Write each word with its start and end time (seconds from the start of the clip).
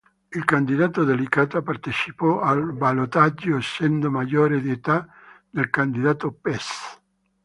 Il 0.33 0.45
candidato 0.45 1.03
Delitala 1.03 1.61
partecipò 1.61 2.39
al 2.41 2.73
ballottaggio 2.73 3.55
essendo 3.57 4.09
maggiore 4.09 4.59
di 4.59 4.71
età 4.71 5.07
del 5.47 5.69
candidato 5.69 6.31
Pes. 6.31 6.99